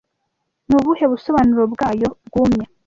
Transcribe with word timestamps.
ni 0.67 0.75
ubuhe 0.79 1.03
busobanuro 1.11 1.63
bwayo 1.73 2.07
bwumye 2.25 2.65